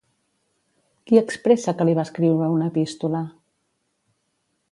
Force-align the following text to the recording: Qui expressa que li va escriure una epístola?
Qui 1.09 1.19
expressa 1.21 1.75
que 1.81 1.87
li 1.89 1.93
va 2.01 2.07
escriure 2.09 2.49
una 2.55 2.71
epístola? 2.73 3.23